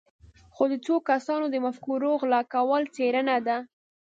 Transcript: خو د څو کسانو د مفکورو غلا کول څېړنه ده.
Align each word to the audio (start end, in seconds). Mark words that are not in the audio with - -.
خو 0.55 0.63
د 0.71 0.73
څو 0.85 0.95
کسانو 1.09 1.45
د 1.51 1.55
مفکورو 1.65 2.11
غلا 2.21 2.41
کول 2.53 2.83
څېړنه 2.95 3.35
ده. 3.47 3.57